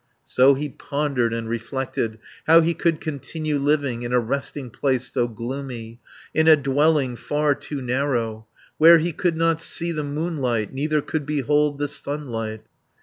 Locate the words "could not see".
9.11-9.91